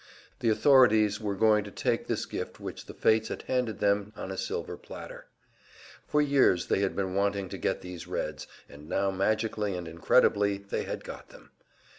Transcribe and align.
The 0.39 0.49
authorities 0.49 1.21
were 1.21 1.35
going 1.35 1.63
to 1.63 1.69
take 1.69 2.07
this 2.07 2.25
gift 2.25 2.59
which 2.59 2.87
the 2.87 2.93
fates 2.95 3.27
had 3.27 3.43
handed 3.43 3.73
to 3.79 3.81
them 3.85 4.13
on 4.15 4.31
a 4.31 4.35
silver 4.35 4.75
platter. 4.75 5.27
For 6.07 6.23
years 6.23 6.65
they 6.69 6.79
had 6.79 6.95
been 6.95 7.13
wanting 7.13 7.49
to 7.49 7.57
get 7.59 7.81
these 7.81 8.07
Reds, 8.07 8.47
and 8.67 8.89
now 8.89 9.11
magically 9.11 9.77
and 9.77 9.87
incredibly, 9.87 10.57
they 10.57 10.85
had 10.85 11.03
got 11.03 11.29
them! 11.29 11.51